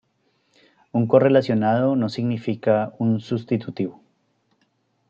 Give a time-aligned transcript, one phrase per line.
[0.93, 4.01] Un correlacionado no significa un sustitutivo.